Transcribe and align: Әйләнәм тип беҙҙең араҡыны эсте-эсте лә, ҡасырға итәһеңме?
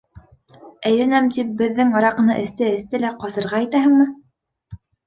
Әйләнәм 0.91 1.27
тип 1.37 1.53
беҙҙең 1.61 1.93
араҡыны 2.01 2.41
эсте-эсте 2.47 3.05
лә, 3.05 3.17
ҡасырға 3.23 3.65
итәһеңме? 3.69 4.13